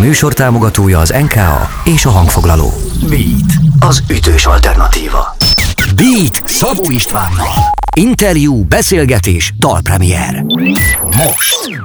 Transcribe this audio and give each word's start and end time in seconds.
műsor 0.00 0.32
támogatója 0.32 0.98
az 0.98 1.14
NKA 1.20 1.68
és 1.84 2.04
a 2.04 2.10
hangfoglaló. 2.10 2.72
Beat, 3.08 3.52
az 3.78 4.02
ütős 4.10 4.46
alternatíva. 4.46 5.36
Beat 5.94 6.42
Szabó 6.44 6.90
Istvánnal. 6.90 7.52
Interjú, 7.96 8.64
beszélgetés, 8.64 9.54
dalpremier. 9.58 10.44
Most. 11.02 11.80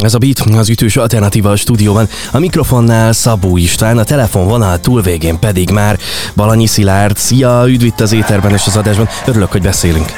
Ez 0.00 0.14
a 0.14 0.18
Beat, 0.18 0.40
az 0.40 0.68
ütős 0.68 0.96
alternatíva 0.96 1.50
a 1.50 1.56
stúdióban. 1.56 2.08
A 2.32 2.38
mikrofonnál 2.38 3.12
Szabó 3.12 3.56
István, 3.56 3.98
a 3.98 4.04
telefonvonal 4.04 4.80
túlvégén 4.80 5.38
pedig 5.38 5.70
már 5.70 5.98
Balanyi 6.34 6.66
Szilárd. 6.66 7.16
Szia, 7.16 7.64
üdv 7.66 7.84
itt 7.84 8.00
az 8.00 8.12
éterben 8.12 8.52
és 8.52 8.66
az 8.66 8.76
adásban. 8.76 9.08
Örülök, 9.26 9.52
hogy 9.52 9.62
beszélünk. 9.62 10.12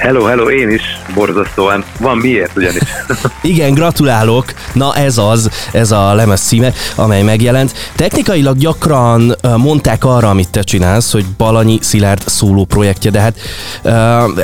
Hello, 0.00 0.24
hello, 0.24 0.50
én 0.50 0.70
is 0.70 0.82
borzasztóan. 1.14 1.84
Van 1.98 2.16
miért 2.16 2.56
ugyanis. 2.56 2.82
Igen, 3.42 3.74
gratulálok. 3.74 4.44
Na 4.72 4.94
ez 4.94 5.18
az, 5.18 5.50
ez 5.72 5.90
a 5.90 6.14
lemez 6.14 6.40
címe, 6.40 6.72
amely 6.94 7.22
megjelent. 7.22 7.72
Technikailag 7.96 8.58
gyakran 8.58 9.36
mondták 9.56 10.04
arra, 10.04 10.28
amit 10.28 10.50
te 10.50 10.62
csinálsz, 10.62 11.12
hogy 11.12 11.24
Balanyi 11.36 11.78
Szilárd 11.82 12.22
szóló 12.26 12.64
projektje, 12.64 13.10
de 13.10 13.20
hát 13.20 13.36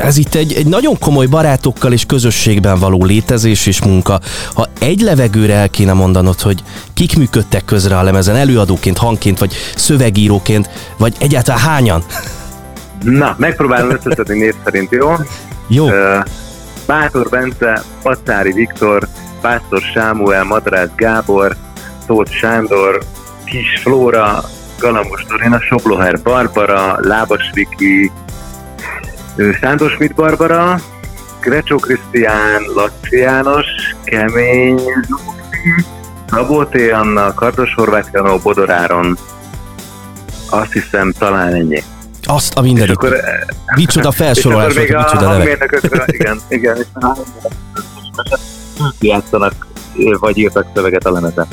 ez 0.03 0.17
itt 0.17 0.35
egy, 0.35 0.53
egy 0.53 0.67
nagyon 0.67 0.99
komoly 0.99 1.27
barátokkal 1.27 1.93
és 1.93 2.05
közösségben 2.05 2.79
való 2.79 3.05
létezés 3.05 3.67
és 3.67 3.83
munka. 3.83 4.21
Ha 4.55 4.69
egy 4.79 5.01
levegőre 5.01 5.55
el 5.55 5.69
kéne 5.69 5.93
mondanod, 5.93 6.41
hogy 6.41 6.63
kik 6.95 7.17
működtek 7.17 7.65
közre 7.65 7.99
a 7.99 8.03
lemezen, 8.03 8.37
előadóként, 8.37 8.99
hangként, 8.99 9.39
vagy 9.39 9.55
szövegíróként, 9.77 10.71
vagy 10.97 11.15
egyáltalán 11.19 11.61
hányan? 11.61 12.05
Na, 13.11 13.35
megpróbálom 13.39 13.91
összeszedni 13.91 14.39
név 14.39 14.55
szerint, 14.65 14.91
jó? 14.91 15.13
Jó. 15.67 15.87
Bátor 16.87 17.29
Bence, 17.29 17.83
Pacári 18.03 18.53
Viktor, 18.53 19.09
Pásztor 19.41 19.81
Sámuel, 19.81 20.45
Madrász 20.45 20.89
Gábor, 20.97 21.57
Tóth 22.07 22.31
Sándor, 22.31 23.03
Kis 23.45 23.81
Flóra, 23.83 24.43
Galambos 24.79 25.25
Dorina, 25.25 25.61
Sobloher 25.61 26.23
Barbara, 26.23 26.97
Lábas 27.01 27.51
Viki, 27.55 28.11
Sándor 29.61 29.91
Schmidt 29.91 30.15
Barbara, 30.15 30.81
Grecsó 31.41 31.77
Krisztián, 31.77 32.63
Laci 32.75 33.17
János, 33.17 33.67
Kemény 34.05 34.77
Zsófi, 34.77 35.85
Szabóté 36.31 36.91
Anna, 36.91 37.35
Kardos 37.35 37.75
Horváth 37.75 38.09
Janó, 38.13 38.39
Bodoráron. 38.39 39.19
Azt 40.51 40.73
hiszem 40.73 41.13
talán 41.19 41.55
ennyi. 41.55 41.83
Azt 42.27 42.55
a 42.55 42.61
mindenit. 42.61 42.95
Akkor, 42.95 43.13
eh, 43.13 43.21
micsoda 43.77 44.11
felsorolás, 44.11 44.77
hogy 44.77 44.95
micsoda 44.97 45.29
nevek. 45.29 45.81
igen, 46.07 46.41
igen, 46.49 46.77
és 46.77 46.87
játszanak, 49.01 49.67
vagy 50.19 50.39
írtak 50.39 50.67
szöveget 50.75 51.07
a 51.07 51.11
lemezen. 51.11 51.47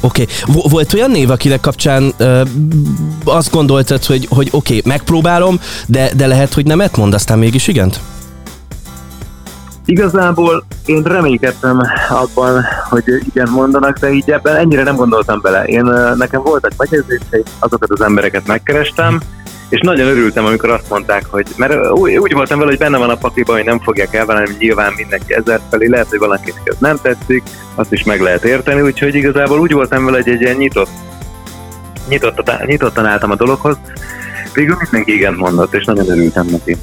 Oké, 0.00 0.26
okay. 0.48 0.70
volt 0.70 0.92
olyan 0.92 1.10
név, 1.10 1.30
akinek 1.30 1.60
kapcsán 1.60 2.12
ö, 2.16 2.42
azt 3.24 3.50
gondoltad, 3.50 4.04
hogy, 4.04 4.26
hogy 4.30 4.48
oké, 4.52 4.78
okay, 4.78 4.92
megpróbálom, 4.92 5.60
de, 5.86 6.10
de 6.16 6.26
lehet, 6.26 6.54
hogy 6.54 6.66
nemet 6.66 6.96
mond, 6.96 7.14
aztán 7.14 7.38
mégis 7.38 7.68
igent? 7.68 8.00
Igazából 9.84 10.64
én 10.84 11.02
reménykedtem 11.02 11.80
abban, 12.08 12.64
hogy 12.88 13.04
igen 13.32 13.48
mondanak, 13.50 13.98
de 13.98 14.12
így 14.12 14.30
ebben 14.30 14.56
ennyire 14.56 14.82
nem 14.82 14.96
gondoltam 14.96 15.40
bele. 15.40 15.64
Én 15.64 15.84
nekem 16.16 16.42
voltak 16.42 16.72
megérzéseim, 16.76 17.42
azokat 17.58 17.90
az 17.90 18.00
embereket 18.00 18.46
megkerestem, 18.46 19.20
és 19.68 19.80
nagyon 19.80 20.06
örültem, 20.06 20.44
amikor 20.44 20.70
azt 20.70 20.88
mondták, 20.88 21.26
hogy, 21.26 21.46
mert 21.56 21.90
úgy, 21.90 22.32
voltam 22.32 22.58
vele, 22.58 22.70
hogy 22.70 22.80
benne 22.80 22.98
van 22.98 23.10
a 23.10 23.16
pakliban, 23.16 23.56
hogy 23.56 23.64
nem 23.64 23.80
fogják 23.80 24.14
elvállalni, 24.14 24.56
nyilván 24.58 24.92
mindenki 24.96 25.34
ezer 25.34 25.60
felé, 25.70 25.86
lehet, 25.86 26.08
hogy 26.08 26.18
valakinek 26.18 26.60
ez 26.64 26.76
nem 26.78 26.98
tetszik, 27.02 27.42
azt 27.74 27.92
is 27.92 28.04
meg 28.04 28.20
lehet 28.20 28.44
érteni, 28.44 28.80
úgyhogy 28.80 29.14
igazából 29.14 29.60
úgy 29.60 29.72
voltam 29.72 30.04
vele, 30.04 30.16
hogy 30.16 30.32
egy 30.32 30.40
ilyen 30.40 30.56
nyitott, 30.56 30.90
nyitott, 32.08 32.66
nyitottan 32.66 33.06
álltam 33.06 33.30
a 33.30 33.36
dologhoz, 33.36 33.76
végül 34.54 34.76
mindenki 34.80 35.14
igen 35.14 35.34
mondott, 35.34 35.74
és 35.74 35.84
nagyon 35.84 36.10
örültem 36.10 36.46
neki 36.46 36.76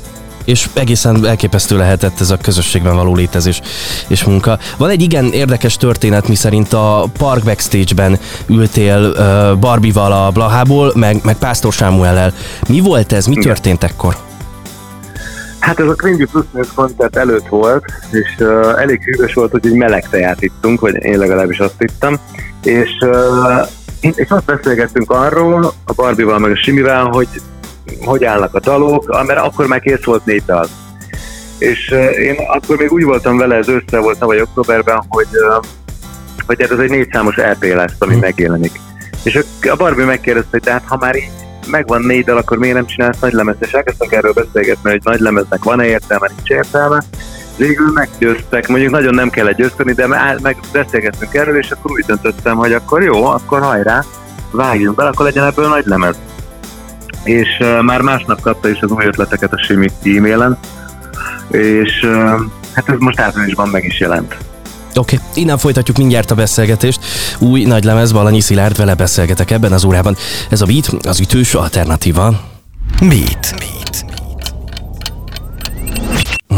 és 0.45 0.69
egészen 0.73 1.25
elképesztő 1.25 1.77
lehetett 1.77 2.19
ez 2.19 2.29
a 2.29 2.37
közösségben 2.37 2.95
való 2.95 3.15
létezés 3.15 3.61
és 4.07 4.23
munka. 4.23 4.59
Van 4.77 4.89
egy 4.89 5.01
igen 5.01 5.25
érdekes 5.25 5.77
történet, 5.77 6.27
mi 6.27 6.35
szerint 6.35 6.73
a 6.73 7.05
Park 7.17 7.43
Backstage-ben 7.43 8.19
ültél 8.47 9.13
uh, 9.17 9.59
Barbival 9.59 10.11
a 10.11 10.29
Blahából, 10.31 10.91
meg, 10.95 11.19
meg 11.23 11.37
Pásztor 11.37 11.73
Sámuellel. 11.73 12.33
Mi 12.67 12.79
volt 12.79 13.11
ez? 13.11 13.25
Mi 13.25 13.35
történt 13.35 13.83
ekkor? 13.83 14.15
Hát 15.59 15.79
ez 15.79 15.87
a 15.87 15.93
Cringy 15.93 16.27
Plus 16.31 16.67
koncert 16.75 17.15
előtt 17.15 17.47
volt, 17.47 17.85
és 18.11 18.35
uh, 18.39 18.81
elég 18.81 19.01
hűvös 19.03 19.33
volt, 19.33 19.51
hogy 19.51 19.65
egy 19.65 19.73
meleg 19.75 20.09
teját 20.09 20.41
ittunk, 20.41 20.79
vagy 20.79 21.03
én 21.03 21.17
legalábbis 21.17 21.59
azt 21.59 21.81
ittam, 21.81 22.19
és, 22.63 22.89
uh, 23.01 23.67
és 24.01 24.29
azt 24.29 24.45
beszélgettünk 24.45 25.11
arról, 25.11 25.73
a 25.85 25.93
Barbival 25.93 26.39
meg 26.39 26.51
a 26.51 26.55
Simivel, 26.55 27.03
hogy 27.03 27.27
hogy 28.05 28.23
állnak 28.23 28.55
a 28.55 28.59
dalok, 28.59 29.25
mert 29.25 29.39
akkor 29.39 29.67
már 29.67 29.79
kész 29.79 30.03
volt 30.03 30.25
négy 30.25 30.43
dal. 30.45 30.67
És 31.57 31.89
én 32.19 32.35
akkor 32.47 32.77
még 32.77 32.91
úgy 32.91 33.03
voltam 33.03 33.37
vele, 33.37 33.55
ez 33.55 33.67
össze 33.67 33.99
volt 33.99 34.19
tavaly 34.19 34.41
októberben, 34.41 35.03
hogy, 35.07 35.27
hogy 36.45 36.61
ez 36.61 36.79
egy 36.79 36.89
négy 36.89 37.09
számos 37.11 37.35
EP 37.35 37.63
lesz, 37.63 37.95
ami 37.99 38.15
mm. 38.15 38.19
megjelenik. 38.19 38.79
És 39.23 39.39
a 39.61 39.75
Barbie 39.75 40.05
megkérdezte, 40.05 40.49
hogy 40.51 40.61
tehát 40.61 40.83
ha 40.87 40.97
már 40.97 41.15
így 41.15 41.29
megvan 41.67 42.01
négy 42.01 42.25
dal, 42.25 42.37
akkor 42.37 42.57
miért 42.57 42.75
nem 42.75 42.85
csinálsz 42.85 43.19
nagy 43.19 43.33
lemez? 43.33 43.55
És 43.59 43.71
elkezdtek 43.71 44.11
erről 44.11 44.33
beszélgetni, 44.33 44.89
hogy 44.89 45.01
nagy 45.03 45.19
lemeznek 45.19 45.63
van-e 45.63 45.85
értelme, 45.85 46.29
nincs 46.35 46.49
értelme. 46.49 47.03
Végül 47.57 47.91
meggyőztek, 47.91 48.67
mondjuk 48.67 48.91
nagyon 48.91 49.13
nem 49.13 49.29
kellett 49.29 49.55
győzteni, 49.55 49.93
de 49.93 50.07
meg 50.41 50.57
beszélgettünk 50.71 51.33
erről, 51.33 51.57
és 51.57 51.71
akkor 51.71 51.91
úgy 51.91 52.05
döntöttem, 52.05 52.55
hogy 52.55 52.73
akkor 52.73 53.03
jó, 53.03 53.25
akkor 53.25 53.61
hajrá, 53.61 54.03
vágjunk 54.51 54.95
bele, 54.95 55.09
akkor 55.09 55.25
legyen 55.25 55.45
ebből 55.45 55.67
nagy 55.67 55.85
lemez 55.85 56.15
és 57.23 57.47
már 57.81 58.01
másnap 58.01 58.41
kapta 58.41 58.69
is 58.69 58.79
az 58.79 58.91
új 58.91 59.05
ötleteket 59.05 59.53
a 59.53 59.63
Simi 59.63 59.89
e-mailen, 60.03 60.57
és 61.49 62.05
hát 62.73 62.89
ez 62.89 62.95
most 62.99 63.19
áprilisban 63.19 63.69
meg 63.69 63.85
is 63.85 63.99
jelent. 63.99 64.37
Oké, 64.95 65.15
okay. 65.15 65.27
innen 65.41 65.57
folytatjuk 65.57 65.97
mindjárt 65.97 66.31
a 66.31 66.35
beszélgetést. 66.35 66.99
Új 67.39 67.63
nagy 67.63 67.83
lemez, 67.83 68.11
Balanyi 68.11 68.39
Szilárd, 68.39 68.77
vele 68.77 68.93
beszélgetek 68.93 69.51
ebben 69.51 69.71
az 69.71 69.83
órában. 69.83 70.15
Ez 70.49 70.61
a 70.61 70.65
Beat, 70.65 70.87
az 70.87 71.19
ütős 71.19 71.53
alternatíva. 71.53 72.39
Beat. 72.99 73.55
Beat. 73.57 73.72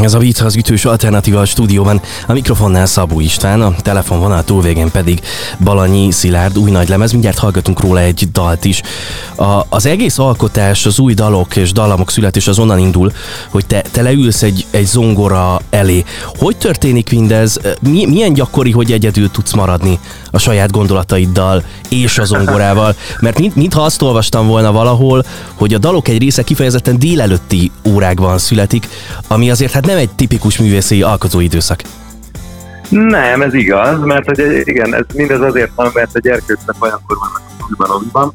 Ez 0.06 0.14
a 0.14 0.18
Beat 0.18 0.38
az 0.38 0.56
ütős 0.56 0.86
alternatíva 0.86 1.40
a 1.40 1.46
stúdióban. 1.46 2.02
A 2.28 2.34
mikrofonnál 2.34 2.86
Szabó 2.86 3.20
István, 3.20 3.62
a 3.62 3.76
telefonvonal 3.82 4.44
túlvégén 4.44 4.92
pedig 4.92 5.22
Balanyi 5.64 6.12
Szilárd 6.12 6.58
új 6.58 6.72
nagy 6.72 6.90
lemez. 6.90 7.12
Mindjárt 7.12 7.38
hallgatunk 7.38 7.80
róla 7.80 8.00
egy 8.00 8.28
dalt 8.32 8.66
is. 8.66 8.82
A, 9.36 9.66
az 9.70 9.86
egész 9.86 10.18
alkotás, 10.18 10.86
az 10.86 11.00
új 11.00 11.14
dalok 11.14 11.56
és 11.56 11.72
dallamok 11.72 12.12
születés 12.12 12.48
az 12.48 12.60
onnan 12.60 12.80
indul, 12.80 13.12
hogy 13.50 13.66
te, 13.66 13.82
te 13.92 14.02
leülsz 14.02 14.44
egy, 14.44 14.66
egy 14.72 14.86
zongora 14.86 15.62
elé. 15.70 16.04
Hogy 16.38 16.58
történik 16.58 17.12
mindez? 17.12 17.60
Mi, 17.80 18.06
milyen 18.06 18.34
gyakori, 18.34 18.72
hogy 18.72 18.92
egyedül 18.92 19.32
tudsz 19.32 19.54
maradni 19.54 20.00
a 20.32 20.38
saját 20.38 20.72
gondolataiddal 20.72 21.64
és 21.90 22.18
a 22.18 22.26
zongorával? 22.26 22.96
Mert 23.20 23.40
mint, 23.40 23.56
mintha 23.56 23.82
azt 23.82 24.02
olvastam 24.02 24.48
volna 24.48 24.72
valahol, 24.72 25.26
hogy 25.54 25.74
a 25.74 25.78
dalok 25.78 26.08
egy 26.08 26.18
része 26.18 26.44
kifejezetten 26.44 27.00
délelőtti 27.00 27.72
órákban 27.88 28.38
születik, 28.38 28.88
ami 29.28 29.50
azért 29.50 29.72
hát 29.72 29.86
nem 29.86 29.95
egy 29.96 30.10
tipikus 30.16 30.58
művészi 30.60 31.02
alkotóidőszak. 31.02 31.82
Nem, 32.90 33.42
ez 33.42 33.54
igaz, 33.54 34.00
mert 34.04 34.26
hogy 34.26 34.62
igen, 34.64 34.96
ez 34.96 35.04
mindez 35.14 35.42
azért 35.42 35.72
van, 35.76 35.92
mert 35.94 36.16
a 36.16 36.20
gyerkőcnek 36.20 36.76
olyankor 36.80 37.18
vannak 37.18 37.44
a 38.14 38.32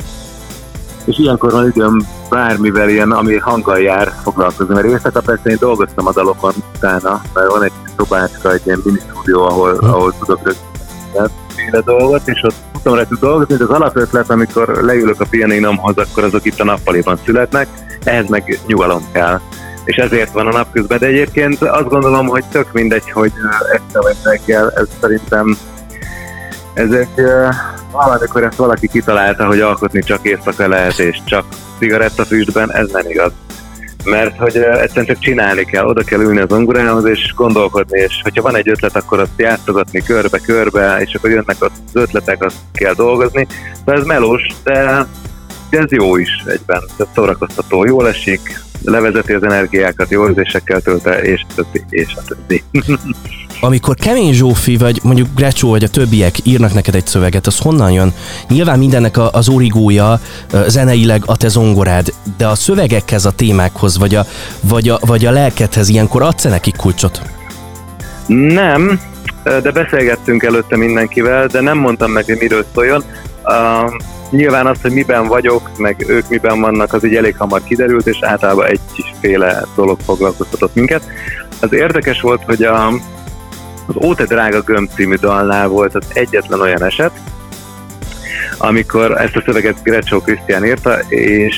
és 1.05 1.19
ilyenkor 1.19 1.53
van 1.53 1.67
időm 1.67 2.07
bármivel 2.29 2.89
ilyen, 2.89 3.11
ami 3.11 3.37
hanggal 3.37 3.79
jár 3.79 4.13
foglalkozni, 4.23 4.75
mert 4.75 4.87
éjszaka 4.87 5.21
persze 5.21 5.51
én 5.51 5.57
dolgoztam 5.61 6.07
a 6.07 6.13
dalokon 6.13 6.53
utána, 6.77 7.23
mert 7.35 7.51
van 7.51 7.63
egy 7.63 7.73
szobácska, 7.97 8.53
egy 8.53 8.61
ilyen 8.65 8.81
mini 8.85 8.99
stúdió, 9.11 9.43
ahol, 9.43 9.77
hm. 9.77 9.85
ahol 9.85 10.15
tudok 10.19 10.41
rögzíteni 10.45 11.85
dolgot, 11.85 12.29
és 12.29 12.43
ott 12.43 12.55
tudom 12.83 12.99
rá 12.99 13.05
tud 13.05 13.19
dolgozni, 13.19 13.57
de 13.57 13.65
az 13.65 13.71
alapötlet, 13.71 14.31
amikor 14.31 14.83
leülök 14.83 15.21
a 15.21 15.27
pianinomhoz, 15.31 15.97
akkor 15.97 16.25
azok 16.25 16.45
itt 16.45 16.61
a 16.61 16.65
nappaliban 16.65 17.19
születnek, 17.25 17.69
ehhez 18.05 18.29
meg 18.29 18.59
nyugalom 18.67 19.03
kell 19.13 19.41
és 19.85 19.97
ezért 19.97 20.33
van 20.33 20.47
a 20.47 20.53
napközben, 20.53 20.99
de 20.99 21.07
egyébként 21.07 21.63
azt 21.63 21.89
gondolom, 21.89 22.27
hogy 22.27 22.45
tök 22.53 22.73
mindegy, 22.73 23.11
hogy 23.11 23.33
este 23.73 24.01
vagy 24.01 24.17
reggel, 24.25 24.71
ez 24.71 24.89
szerintem 25.01 25.57
ez 26.75 26.91
egy, 26.91 27.25
valamikor 27.93 28.45
ezt 28.45 28.57
valaki 28.57 28.89
kitalálta, 28.89 29.47
hogy 29.47 29.61
alkotni 29.61 30.03
csak 30.03 30.25
éjszaka 30.27 30.69
lehet, 30.69 30.99
és 30.99 31.19
csak 31.25 31.45
cigarettafüstben, 31.79 32.73
ez 32.73 32.91
nem 32.93 33.09
igaz. 33.09 33.33
Mert 34.05 34.39
hogy 34.39 34.57
egyszerűen 34.57 35.07
csak 35.07 35.19
csinálni 35.19 35.65
kell, 35.65 35.85
oda 35.85 36.03
kell 36.03 36.21
ülni 36.21 36.41
az 36.41 36.53
ongurához, 36.53 37.05
és 37.05 37.33
gondolkodni, 37.37 38.01
és 38.01 38.21
hogyha 38.23 38.43
van 38.43 38.57
egy 38.57 38.69
ötlet, 38.69 38.97
akkor 38.97 39.21
azt 39.21 39.31
játszogatni 39.37 40.03
körbe-körbe, 40.03 41.01
és 41.01 41.15
akkor 41.15 41.31
jönnek 41.31 41.57
az 41.59 41.71
ötletek, 41.93 42.45
azt 42.45 42.57
kell 42.73 42.95
dolgozni. 42.95 43.47
Tehát 43.85 44.01
ez 44.01 44.07
melós, 44.07 44.47
de 44.63 45.07
ez 45.71 45.91
jó 45.91 46.17
is 46.17 46.43
egyben, 46.47 46.83
tehát 46.97 47.15
szórakoztató, 47.15 47.85
jól 47.85 48.09
esik, 48.09 48.61
levezeti 48.85 49.33
az 49.33 49.43
energiákat, 49.43 50.11
jó 50.11 50.29
érzésekkel 50.29 50.81
tölte, 50.81 51.23
és 51.23 51.45
a 51.49 51.53
többi, 51.55 51.85
és 51.89 52.15
a 52.17 52.23
többi. 52.23 52.63
Amikor 53.63 53.95
Kemény 53.95 54.33
Zsófi, 54.33 54.77
vagy 54.77 55.01
mondjuk 55.03 55.29
Grecsó, 55.35 55.71
vagy 55.71 55.85
a 55.85 55.89
többiek 55.89 56.35
írnak 56.43 56.75
neked 56.75 56.95
egy 56.95 57.07
szöveget, 57.07 57.47
az 57.47 57.59
honnan 57.59 57.93
jön? 57.93 58.13
Nyilván 58.49 58.79
mindennek 58.79 59.17
a, 59.17 59.31
az 59.33 59.49
origója 59.49 60.21
zeneileg 60.67 61.23
a 61.27 61.37
te 61.37 61.49
zongorád, 61.49 62.13
de 62.37 62.47
a 62.47 62.55
szövegekhez, 62.55 63.25
a 63.25 63.31
témákhoz, 63.31 63.99
vagy 63.99 64.15
a, 64.15 64.27
vagy 64.61 64.89
a, 64.89 64.99
vagy 65.07 65.27
a 65.27 65.31
lelkedhez 65.31 65.89
ilyenkor 65.89 66.23
adsz 66.23 66.45
nekik 66.45 66.77
kulcsot? 66.77 67.23
Nem, 68.27 69.01
de 69.45 69.71
beszélgettünk 69.73 70.43
előtte 70.43 70.77
mindenkivel, 70.77 71.47
de 71.47 71.61
nem 71.61 71.79
mondtam 71.79 72.11
meg, 72.11 72.25
hogy 72.25 72.37
miről 72.39 72.65
szóljon. 72.75 73.05
Uh, 73.45 73.93
nyilván 74.31 74.67
az, 74.67 74.79
hogy 74.83 74.93
miben 74.93 75.27
vagyok, 75.27 75.71
meg 75.77 76.05
ők 76.09 76.29
miben 76.29 76.61
vannak, 76.61 76.93
az 76.93 77.05
így 77.05 77.15
elég 77.17 77.37
hamar 77.37 77.63
kiderült, 77.65 78.07
és 78.07 78.19
általában 78.23 78.67
egy 78.67 78.81
féle 79.21 79.65
dolog 79.75 79.99
foglalkoztatott 80.05 80.75
minket. 80.75 81.03
Az 81.61 81.73
érdekes 81.73 82.21
volt, 82.21 82.45
hogy 82.45 82.63
a, 82.63 82.87
az 83.87 83.95
Óte 84.05 84.25
Drága 84.25 84.61
Gömb 84.61 84.91
című 84.95 85.15
dalnál 85.15 85.69
volt 85.69 85.95
az 85.95 86.07
egyetlen 86.13 86.61
olyan 86.61 86.85
eset, 86.85 87.13
amikor 88.59 89.21
ezt 89.21 89.37
a 89.37 89.43
szöveget 89.45 89.83
Grecsó 89.83 90.21
Krisztián 90.21 90.65
írta, 90.65 90.99
és 91.09 91.57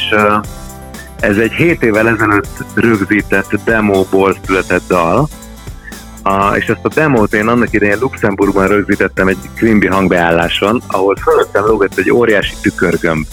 ez 1.20 1.36
egy 1.36 1.52
7 1.52 1.82
évvel 1.82 2.08
ezelőtt 2.08 2.64
rögzített 2.74 3.54
demóból 3.64 4.36
született 4.46 4.82
dal, 4.88 5.28
a, 6.22 6.56
és 6.56 6.66
ezt 6.66 6.84
a 6.84 6.88
demót 6.94 7.34
én 7.34 7.48
annak 7.48 7.72
idején 7.72 7.98
Luxemburgban 8.00 8.66
rögzítettem 8.66 9.28
egy 9.28 9.38
Quimby 9.58 9.86
hangbeálláson, 9.86 10.82
ahol 10.86 11.16
fölöttem 11.16 11.64
lógott 11.64 11.98
egy 11.98 12.10
óriási 12.10 12.54
tükörgömb. 12.60 13.26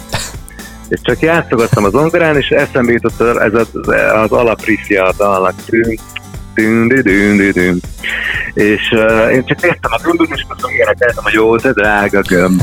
És 0.88 1.00
csak 1.04 1.20
játszogattam 1.20 1.84
az 1.84 1.92
zongorán, 1.92 2.38
és 2.38 2.48
eszembe 2.48 2.92
jutott 2.92 3.22
ez 3.22 3.54
az, 3.54 3.68
az 4.14 4.32
alapriffja 4.32 5.04
a 5.04 5.14
dalnak. 5.18 5.54
Dün, 6.54 6.88
dün, 6.88 7.04
dün, 7.38 7.52
dün. 7.52 7.82
És 8.54 8.92
uh, 8.92 9.34
én 9.34 9.46
csak 9.46 9.62
értem 9.62 9.92
a 9.92 10.00
gömböt, 10.04 10.30
és 10.36 10.46
azt 10.48 10.72
énekeltem, 10.72 11.24
hogy 11.24 11.34
jó, 11.34 11.58
te 11.58 11.72
drága 11.72 12.22
gömb. 12.22 12.62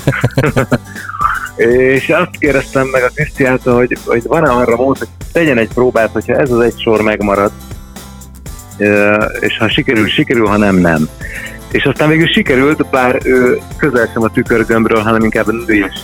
és 1.56 2.08
azt 2.08 2.38
kérdeztem 2.38 2.86
meg 2.86 3.02
a 3.02 3.10
Krisztiától, 3.14 3.74
hogy, 3.74 3.98
hogy 4.04 4.22
van-e 4.22 4.50
arra 4.50 4.76
mód, 4.76 4.98
hogy 4.98 5.08
tegyen 5.32 5.58
egy 5.58 5.68
próbát, 5.74 6.10
hogyha 6.12 6.34
ez 6.34 6.50
az 6.50 6.60
egy 6.60 6.80
sor 6.80 7.02
megmarad, 7.02 7.50
és 9.40 9.58
ha 9.58 9.68
sikerül, 9.68 10.08
sikerül, 10.08 10.46
ha 10.46 10.56
nem, 10.56 10.76
nem. 10.76 11.08
És 11.70 11.84
aztán 11.84 12.08
végül 12.08 12.26
sikerült, 12.26 12.90
bár 12.90 13.18
ő 13.24 13.58
közel 13.76 14.10
sem 14.12 14.22
a 14.22 14.30
tükörgömbről, 14.30 15.00
hanem 15.00 15.22
inkább 15.22 15.46
a 15.46 15.52
nőies 15.66 15.94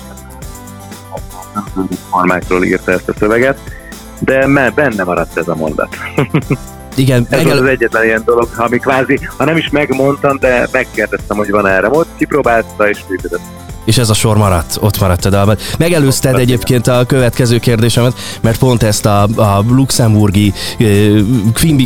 formákról 2.10 2.64
írta 2.64 2.92
ezt 2.92 3.08
a 3.08 3.14
szöveget, 3.18 3.58
de 4.18 4.70
benne 4.74 5.04
maradt 5.04 5.38
ez 5.38 5.48
a 5.48 5.54
mondat. 5.54 5.96
Igen, 6.94 7.26
ez 7.30 7.42
megel... 7.42 7.58
az 7.58 7.66
egyetlen 7.66 8.04
ilyen 8.04 8.22
dolog, 8.24 8.48
ami 8.56 8.78
kvázi, 8.78 9.18
ha 9.36 9.44
nem 9.44 9.56
is 9.56 9.70
megmondtam, 9.70 10.38
de 10.38 10.68
megkérdeztem, 10.72 11.36
hogy 11.36 11.50
van 11.50 11.66
erre 11.66 11.88
mód, 11.88 12.06
kipróbálta 12.16 12.88
és 12.88 12.98
működött 13.08 13.40
és 13.84 13.98
ez 13.98 14.10
a 14.10 14.14
sor 14.14 14.36
maradt, 14.36 14.78
ott 14.80 15.00
maradt 15.00 15.24
a 15.24 15.30
dalban. 15.30 15.56
Megelőzted 15.78 16.38
egyébként 16.38 16.86
a 16.86 17.04
következő 17.06 17.58
kérdésemet, 17.58 18.14
mert 18.40 18.58
pont 18.58 18.82
ezt 18.82 19.06
a, 19.06 19.22
a 19.22 19.64
luxemburgi 19.68 20.52
uh, 20.78 21.20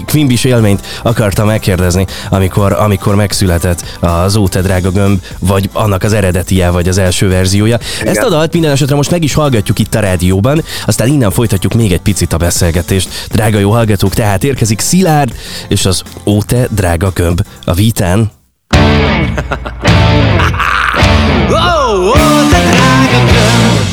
Quimbis 0.07 0.45
élményt 0.45 0.87
akartam 1.03 1.47
megkérdezni, 1.47 2.07
amikor, 2.31 2.73
amikor 2.73 3.15
megszületett 3.15 3.99
az 4.01 4.37
Óte 4.37 4.61
drága 4.61 4.91
gömb, 4.91 5.21
vagy 5.39 5.71
annak 5.73 6.03
az 6.03 6.13
eredetie, 6.13 6.71
vagy 6.71 6.89
az 6.89 6.99
első 6.99 7.29
verziója. 7.29 7.79
Igen. 8.01 8.13
Ezt 8.13 8.23
a 8.23 8.29
dalt 8.29 8.53
minden 8.53 8.71
esetre 8.71 8.95
most 8.97 9.11
meg 9.11 9.23
is 9.23 9.35
hallgatjuk 9.35 9.79
itt 9.79 9.95
a 9.95 10.01
rádióban, 10.01 10.65
aztán 10.87 11.09
innen 11.09 11.31
folytatjuk 11.31 11.75
még 11.75 11.93
egy 11.93 12.01
picit 12.01 12.33
a 12.33 12.37
beszélgetést. 12.37 13.09
Drága 13.31 13.59
jó 13.59 13.71
hallgatók, 13.71 14.15
tehát 14.15 14.45
érkezik 14.45 14.81
Szilárd 14.81 15.35
és 15.69 15.87
az 15.87 16.03
Óte 16.25 16.69
drága 16.71 17.11
gömb 17.15 17.41
a 17.65 17.73
vitán. 17.73 18.31
oh, 21.51 22.13
oh, 22.15 22.49
te 22.51 22.61
drága 22.71 23.86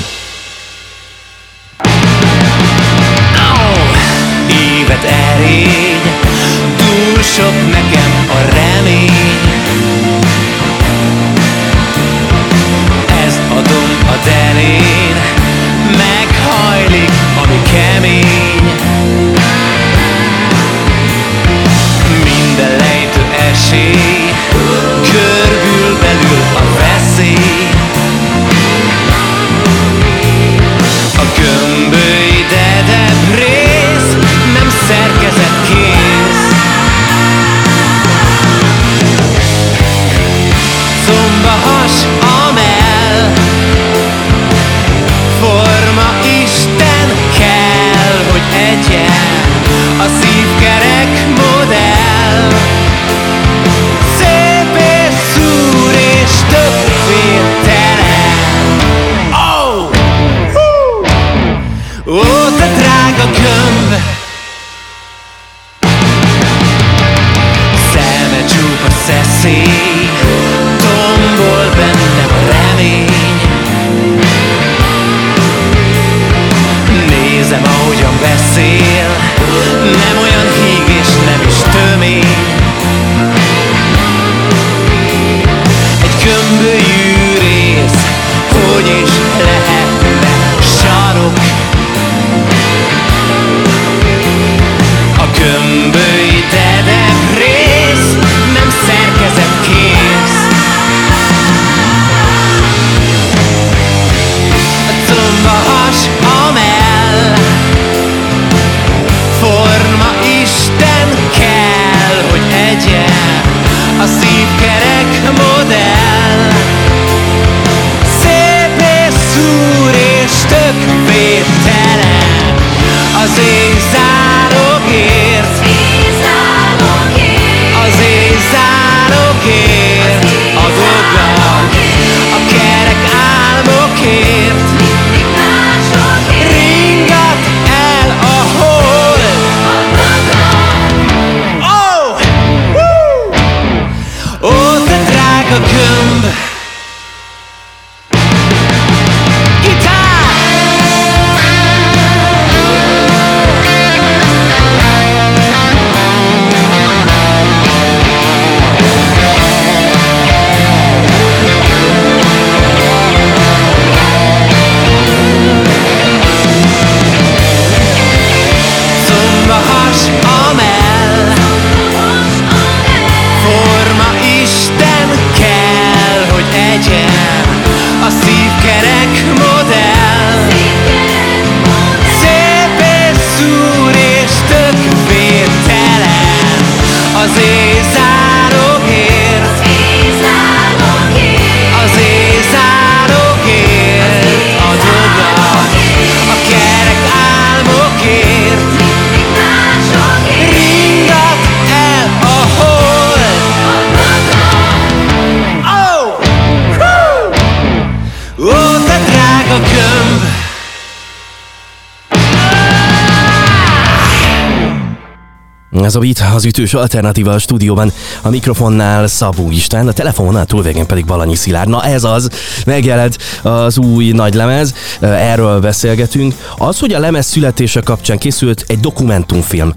Ez 215.83 215.95
a 215.95 215.99
Beat, 215.99 216.23
az 216.33 216.45
ütős 216.45 216.73
alternatíva 216.73 217.31
a 217.31 217.39
stúdióban. 217.39 217.91
A 218.21 218.29
mikrofonnál 218.29 219.07
Szabó 219.07 219.51
István, 219.51 219.87
a 219.87 219.91
telefononál 219.91 220.45
túlvégén 220.45 220.85
pedig 220.85 221.05
Balanyi 221.05 221.35
Szilárd. 221.35 221.69
Na 221.69 221.83
ez 221.83 222.03
az, 222.03 222.29
megjelent 222.65 223.17
az 223.41 223.77
új 223.77 224.11
nagy 224.11 224.33
lemez, 224.33 224.73
erről 224.99 225.59
beszélgetünk. 225.59 226.33
Az, 226.57 226.79
hogy 226.79 226.93
a 226.93 226.99
lemez 226.99 227.25
születése 227.25 227.81
kapcsán 227.81 228.17
készült 228.17 228.65
egy 228.67 228.79
dokumentumfilm, 228.79 229.73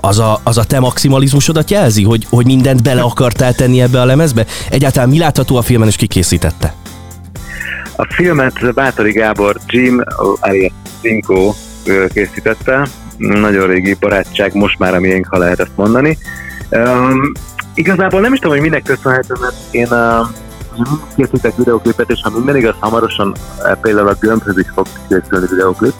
az 0.00 0.18
a, 0.18 0.40
az 0.42 0.58
a 0.58 0.64
te 0.64 0.80
maximalizmusodat 0.80 1.70
jelzi, 1.70 2.04
hogy, 2.04 2.26
hogy 2.30 2.46
mindent 2.46 2.82
bele 2.82 3.00
akartál 3.00 3.54
tenni 3.54 3.80
ebbe 3.80 4.00
a 4.00 4.04
lemezbe? 4.04 4.46
Egyáltalán 4.70 5.08
mi 5.08 5.18
látható 5.18 5.56
a 5.56 5.62
filmen, 5.62 5.88
és 5.88 5.96
ki 5.96 6.06
készítette? 6.06 6.74
A 7.96 8.06
filmet 8.14 8.74
Bátori 8.74 9.12
Gábor 9.12 9.56
Jim, 9.66 10.02
alias 10.40 10.72
Cinco 11.00 11.54
készítette, 12.12 12.88
nagyon 13.18 13.66
régi 13.66 13.96
barátság, 14.00 14.54
most 14.54 14.78
már 14.78 14.94
a 14.94 15.00
miénk, 15.00 15.26
ha 15.30 15.38
lehet 15.38 15.60
ezt 15.60 15.76
mondani. 15.76 16.18
Um, 16.70 17.32
igazából 17.74 18.20
nem 18.20 18.32
is 18.32 18.38
tudom, 18.38 18.56
hogy 18.56 18.66
minek 18.66 18.82
köszönhető, 18.82 19.34
mert 19.40 19.54
én 19.70 19.88
uh, 19.90 20.26
készítek 21.16 21.56
videoklipet, 21.56 22.10
és 22.10 22.20
ha 22.22 22.30
minden 22.30 22.56
igaz, 22.56 22.74
hamarosan 22.80 23.28
uh, 23.28 23.80
például 23.80 24.08
a 24.08 24.16
gömbhöz 24.20 24.58
is 24.58 24.70
fog 24.74 24.86
készülni 25.08 25.46
videoklip. 25.50 25.94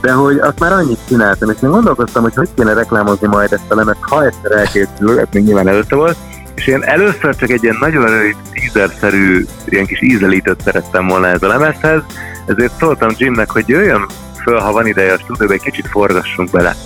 De 0.00 0.12
hogy 0.12 0.38
azt 0.38 0.58
már 0.58 0.72
annyit 0.72 0.98
csináltam, 1.08 1.50
és 1.50 1.56
én 1.62 1.70
gondolkoztam, 1.70 2.22
hogy 2.22 2.34
hogy 2.34 2.48
kéne 2.54 2.72
reklámozni 2.72 3.26
majd 3.26 3.52
ezt 3.52 3.70
a 3.70 3.74
lemet, 3.74 3.96
ha 4.00 4.24
egyszer 4.24 4.52
elkészül, 4.58 5.18
ez 5.20 5.26
még 5.32 5.44
nyilván 5.44 5.68
előtte 5.68 5.96
volt, 5.96 6.16
és 6.54 6.66
én 6.66 6.82
először 6.82 7.36
csak 7.36 7.50
egy 7.50 7.62
ilyen 7.62 7.76
nagyon 7.80 8.04
rövid, 8.06 8.36
tízerszerű, 8.52 9.44
ilyen 9.64 9.86
kis 9.86 10.02
ízelítőt 10.02 10.60
szerettem 10.64 11.06
volna 11.06 11.26
ez 11.26 11.42
a 11.42 11.46
lemezhez, 11.46 12.02
ezért 12.46 12.78
szóltam 12.78 13.10
Jimnek, 13.16 13.50
hogy 13.50 13.68
jöjjön 13.68 14.06
föl, 14.48 14.58
ha 14.58 14.72
van 14.72 14.86
ideje 14.86 15.12
a 15.12 15.18
stúdióba, 15.18 15.52
egy 15.52 15.60
kicsit 15.60 15.86
forgassunk 15.86 16.50
bele. 16.50 16.76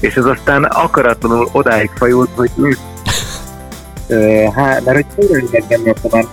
És 0.00 0.14
ez 0.14 0.24
aztán 0.24 0.64
akaratlanul 0.64 1.48
odáig 1.52 1.90
fajult, 1.94 2.30
hogy 2.34 2.50
ő, 2.56 2.76
hát, 4.56 4.84
mert 4.84 4.96
hogy 4.96 5.06
túl 5.26 5.48
engedni 5.52 5.94
már 6.10 6.26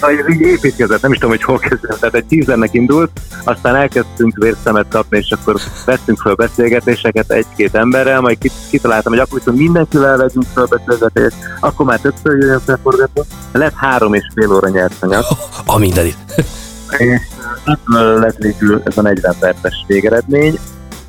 ez 0.00 0.34
így 0.34 0.40
építkezett, 0.40 1.02
nem 1.02 1.12
is 1.12 1.18
tudom, 1.18 1.30
hogy 1.30 1.42
hol 1.42 1.58
kezdődött. 1.58 1.98
Tehát 1.98 2.14
egy 2.14 2.24
tízernek 2.24 2.74
indult, 2.74 3.10
aztán 3.44 3.76
elkezdtünk 3.76 4.36
vérszemet 4.36 4.86
kapni, 4.88 5.18
és 5.18 5.30
akkor 5.30 5.56
vettünk 5.84 6.18
fel 6.20 6.34
beszélgetéseket 6.34 7.30
egy-két 7.30 7.74
emberrel, 7.74 8.20
majd 8.20 8.38
kitaláltam, 8.70 9.12
hogy 9.12 9.20
akkor 9.20 9.38
viszont 9.38 9.58
mindenkivel 9.58 10.16
vegyünk 10.16 10.46
fel 10.54 10.64
beszélgetést, 10.64 11.36
akkor 11.60 11.86
már 11.86 11.98
többször 11.98 12.38
jöjjön 12.38 12.60
felforgatni. 12.60 13.22
Lett 13.52 13.74
három 13.76 14.14
és 14.14 14.24
fél 14.34 14.52
óra 14.52 14.68
nyersanyag. 14.68 15.24
A 15.66 15.78
mindenit. 15.78 16.16
És 16.98 17.20
lett 17.86 18.36
végül 18.36 18.82
ez 18.84 18.98
a 18.98 19.02
40 19.02 19.34
perces 19.38 19.84
végeredmény. 19.86 20.58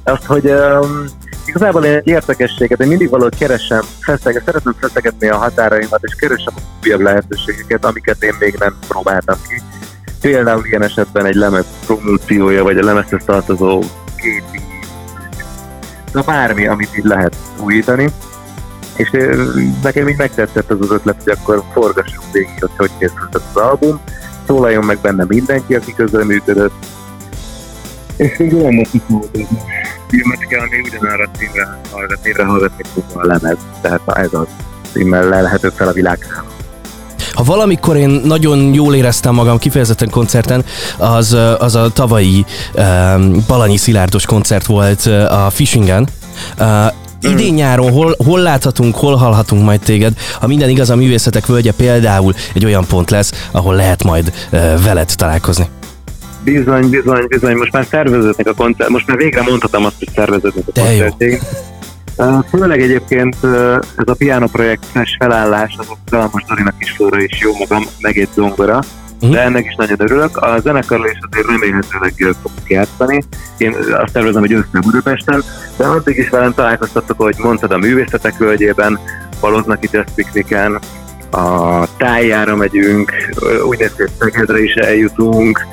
Azt, 0.03 0.25
hogy 0.25 0.45
um, 0.45 1.05
igazából 1.45 1.85
én 1.85 1.95
egy 1.95 2.07
érdekességet, 2.07 2.79
én 2.79 2.87
mindig 2.87 3.09
valahogy 3.09 3.37
keresem, 3.37 3.81
feszeg, 3.99 4.41
szeretem 4.45 4.75
feszegetni 4.79 5.27
a 5.27 5.37
határaimat, 5.37 6.03
és 6.03 6.15
keresem 6.15 6.53
a 6.55 6.61
újabb 6.85 7.01
lehetőségeket, 7.01 7.85
amiket 7.85 8.23
én 8.23 8.35
még 8.39 8.55
nem 8.59 8.75
próbáltam 8.87 9.37
ki. 9.47 9.61
Például 10.21 10.65
ilyen 10.65 10.83
esetben 10.83 11.25
egy 11.25 11.35
lemez 11.35 11.65
promóciója, 11.85 12.63
vagy 12.63 12.77
a 12.77 12.83
lemezhez 12.83 13.23
tartozó 13.25 13.83
képi, 14.15 14.61
de 16.13 16.21
bármi, 16.21 16.67
amit 16.67 16.97
így 16.97 17.03
lehet 17.03 17.35
újítani. 17.59 18.09
És 18.95 19.09
nekem 19.83 20.07
így 20.07 20.17
megtetszett 20.17 20.71
az 20.71 20.77
az 20.81 20.91
ötlet, 20.91 21.23
hogy 21.23 21.33
akkor 21.33 21.63
forgassuk 21.73 22.23
végig, 22.31 22.59
hogy 22.59 22.71
hogy 22.77 22.91
készült 22.99 23.35
az 23.35 23.61
album 23.61 24.01
szólaljon 24.47 24.85
meg 24.85 24.99
benne 25.01 25.25
mindenki, 25.27 25.75
aki 25.75 25.95
működött. 26.25 26.73
És 28.17 28.39
így 28.39 28.53
olyan 28.53 28.73
neki 28.73 29.01
szólt 29.09 29.37
filmet 30.13 30.47
kell 30.47 30.67
még 30.69 30.91
ugyanarra 30.91 31.29
címre 31.37 31.79
hallgatni, 31.91 32.31
hallgatni 32.43 32.83
fogva 32.93 33.21
a 33.21 33.25
lemez. 33.25 33.57
Tehát 33.81 34.01
ez 34.05 34.33
az 34.33 34.47
címmel 34.91 35.29
lelhető 35.29 35.69
fel 35.69 35.87
a 35.87 35.91
világ 35.91 36.27
ha 37.33 37.43
valamikor 37.43 37.97
én 37.97 38.09
nagyon 38.09 38.73
jól 38.73 38.95
éreztem 38.95 39.33
magam 39.33 39.57
kifejezetten 39.57 40.09
koncerten, 40.09 40.65
az, 40.97 41.37
az 41.57 41.75
a 41.75 41.89
tavalyi 41.89 42.45
um, 42.73 43.43
Balanyi 43.47 43.77
Szilárdos 43.77 44.25
koncert 44.25 44.65
volt 44.65 45.05
a 45.29 45.49
Fishingen. 45.49 46.07
Uh, 46.59 46.85
idén 47.23 47.53
nyáron 47.53 47.91
hol, 47.91 48.15
hol 48.25 48.39
láthatunk, 48.39 48.95
hol 48.95 49.15
hallhatunk 49.15 49.63
majd 49.63 49.79
téged, 49.79 50.13
ha 50.39 50.47
minden 50.47 50.69
igaz 50.69 50.89
a 50.89 50.95
művészetek 50.95 51.45
völgye 51.45 51.71
például 51.71 52.33
egy 52.53 52.65
olyan 52.65 52.85
pont 52.87 53.09
lesz, 53.09 53.47
ahol 53.51 53.75
lehet 53.75 54.03
majd 54.03 54.33
veled 54.83 55.15
találkozni. 55.15 55.67
Bizony, 56.43 56.89
bizony, 56.89 57.25
bizony, 57.27 57.55
most 57.55 57.71
már 57.71 57.87
szerveződnek 57.89 58.47
a 58.47 58.53
koncert, 58.53 58.89
most 58.89 59.07
már 59.07 59.17
végre 59.17 59.41
mondhatom 59.41 59.85
azt, 59.85 59.95
hogy 59.99 60.09
szerveződnek 60.15 60.63
a 60.67 60.79
koncertjén. 60.79 61.39
Főleg 62.49 62.81
egyébként 62.81 63.35
ez 63.95 64.05
a 64.05 64.13
piano 64.17 64.47
projektes 64.47 65.17
felállás, 65.19 65.75
az 65.77 65.85
a 65.89 65.97
Dalmas 66.09 66.43
Dorinak 66.47 66.75
is 66.79 66.91
flóra 66.91 67.21
is 67.21 67.39
jó 67.41 67.51
magam, 67.57 67.83
meg 67.99 68.17
egy 68.17 68.29
zongora, 68.35 68.79
uh-huh. 69.15 69.31
de 69.31 69.41
ennek 69.41 69.65
is 69.65 69.75
nagyon 69.75 69.97
örülök. 69.99 70.37
A 70.37 70.59
zenekarról 70.59 71.07
is 71.07 71.19
azért 71.29 71.47
remélhetőleg 71.47 72.35
fogok 72.41 72.69
játszani. 72.69 73.23
Én 73.63 73.75
azt 73.91 74.13
tervezem, 74.13 74.41
hogy 74.41 74.53
össze 74.53 74.79
Budapesten, 74.79 75.43
de 75.77 75.85
addig 75.85 76.17
is 76.17 76.29
velem 76.29 76.53
találkoztattok, 76.53 77.21
hogy 77.21 77.35
mondtad 77.37 77.71
a 77.71 77.77
művészetek 77.77 78.37
völgyében, 78.37 78.99
valóznak 79.39 79.83
itt 79.83 79.93
ezt 79.93 80.13
pikniken, 80.15 80.79
a 81.31 81.87
tájjára 81.97 82.55
megyünk, 82.55 83.11
úgy 83.65 83.79
néz 83.79 83.93
hogy 83.97 84.09
Szegedre 84.19 84.63
is 84.63 84.73
eljutunk, 84.73 85.65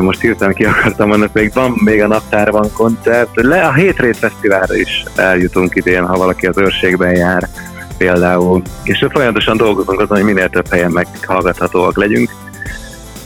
most 0.00 0.20
hirtelen 0.20 0.54
ki 0.54 0.64
akartam 0.64 1.08
mondani, 1.08 1.30
még 1.34 1.52
van 1.54 1.80
még 1.84 2.02
a 2.02 2.06
naptárban 2.06 2.72
koncert, 2.72 3.30
le 3.34 3.66
a 3.66 3.72
Hétrét 3.72 4.16
Fesztiválra 4.16 4.76
is 4.76 5.04
eljutunk 5.16 5.74
idén, 5.74 6.06
ha 6.06 6.16
valaki 6.16 6.46
az 6.46 6.58
őrségben 6.58 7.16
jár 7.16 7.48
például, 7.98 8.62
és 8.82 9.06
folyamatosan 9.10 9.56
dolgozunk 9.56 10.00
azon, 10.00 10.16
hogy 10.16 10.26
minél 10.26 10.48
több 10.48 10.68
helyen 10.70 10.90
meghallgathatóak 10.90 11.96
legyünk, 11.96 12.30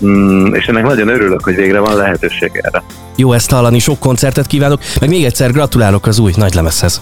Mm, 0.04 0.54
és 0.54 0.66
ennek 0.66 0.82
nagyon 0.82 1.08
örülök, 1.08 1.44
hogy 1.44 1.54
végre 1.54 1.78
van 1.78 1.96
lehetőség 1.96 2.50
erre. 2.62 2.82
Jó 3.16 3.32
ezt 3.32 3.50
hallani, 3.50 3.78
sok 3.78 3.98
koncertet 3.98 4.46
kívánok, 4.46 4.80
meg 5.00 5.08
még 5.08 5.24
egyszer 5.24 5.52
gratulálok 5.52 6.06
az 6.06 6.18
új 6.18 6.32
nagy 6.36 6.54
lemezhez. 6.54 7.00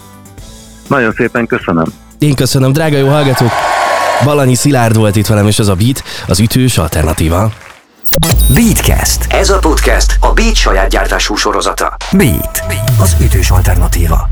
Nagyon 0.88 1.12
szépen 1.16 1.46
köszönöm. 1.46 1.84
Én 2.18 2.34
köszönöm, 2.34 2.72
drága 2.72 2.96
jó 2.96 3.08
hallgatók! 3.08 3.50
Balanyi 4.24 4.54
Szilárd 4.54 4.96
volt 4.96 5.16
itt 5.16 5.26
velem, 5.26 5.46
és 5.46 5.58
ez 5.58 5.68
a 5.68 5.74
Beat, 5.74 6.02
az 6.26 6.38
ütős 6.40 6.78
alternatíva. 6.78 7.50
Beatcast. 8.54 9.32
Ez 9.32 9.50
a 9.50 9.58
podcast 9.58 10.16
a 10.20 10.32
Beat 10.32 10.54
saját 10.54 10.88
gyártású 10.88 11.34
sorozata. 11.34 11.96
Beat, 12.12 12.62
az 13.00 13.16
ütős 13.20 13.50
alternatíva. 13.50 14.28